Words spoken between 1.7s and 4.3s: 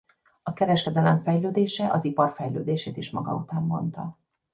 az ipar fejlődését is maga után vonta.